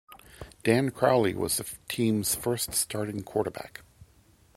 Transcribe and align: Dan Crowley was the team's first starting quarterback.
Dan 0.63 0.89
Crowley 0.89 1.35
was 1.35 1.57
the 1.57 1.75
team's 1.87 2.33
first 2.33 2.73
starting 2.73 3.21
quarterback. 3.21 3.83